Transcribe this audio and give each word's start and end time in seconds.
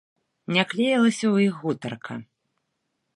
Не 0.55 0.61
клеілася 0.71 1.23
ў 1.33 1.51
іх 1.51 1.61
гутарка. 1.65 2.13